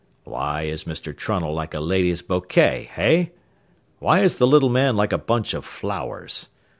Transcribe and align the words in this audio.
Why 0.23 0.63
is 0.63 0.85
Mr. 0.85 1.15
Trunnell 1.15 1.53
like 1.53 1.75
a 1.75 1.79
lady's 1.79 2.23
bouquet, 2.23 2.89
hey? 2.91 3.33
Why 3.99 4.21
is 4.21 4.37
the 4.37 4.47
little 4.47 4.67
man 4.69 4.95
like 4.95 5.13
a 5.13 5.17
bunch 5.19 5.53
of 5.53 5.63
flowers? 5.63 6.47